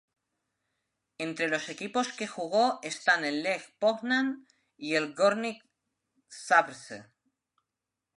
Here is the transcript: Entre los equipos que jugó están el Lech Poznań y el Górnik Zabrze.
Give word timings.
Entre 1.19 1.47
los 1.47 1.69
equipos 1.69 2.07
que 2.11 2.25
jugó 2.25 2.79
están 2.81 3.23
el 3.23 3.43
Lech 3.43 3.69
Poznań 3.79 4.47
y 4.75 4.95
el 4.95 5.13
Górnik 5.13 5.61
Zabrze. 6.27 7.05